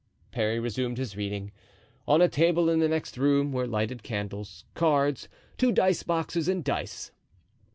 Parry 0.31 0.59
resumed 0.59 0.97
his 0.97 1.15
reading. 1.15 1.51
On 2.07 2.23
a 2.23 2.27
table 2.27 2.71
in 2.71 2.79
the 2.79 2.89
next 2.89 3.19
room 3.19 3.51
were 3.53 3.67
lighted 3.67 4.01
candles, 4.01 4.65
cards, 4.73 5.29
two 5.59 5.71
dice 5.71 6.01
boxes, 6.01 6.47
and 6.47 6.63
dice. 6.63 7.11